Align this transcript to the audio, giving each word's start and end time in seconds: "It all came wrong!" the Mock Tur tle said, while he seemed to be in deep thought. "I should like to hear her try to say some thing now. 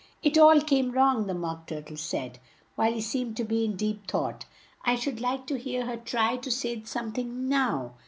"It 0.23 0.35
all 0.35 0.59
came 0.61 0.91
wrong!" 0.93 1.27
the 1.27 1.35
Mock 1.35 1.67
Tur 1.67 1.83
tle 1.83 1.95
said, 1.95 2.39
while 2.73 2.91
he 2.91 3.01
seemed 3.01 3.37
to 3.37 3.43
be 3.43 3.63
in 3.65 3.75
deep 3.75 4.07
thought. 4.07 4.45
"I 4.83 4.95
should 4.95 5.21
like 5.21 5.45
to 5.45 5.59
hear 5.59 5.85
her 5.85 5.97
try 5.97 6.37
to 6.37 6.49
say 6.49 6.83
some 6.85 7.11
thing 7.11 7.47
now. 7.47 7.93